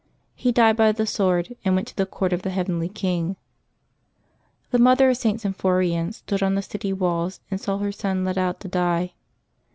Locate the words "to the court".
1.89-2.33